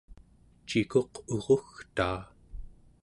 cikuq 0.67 1.13
urugtaa 1.33 2.19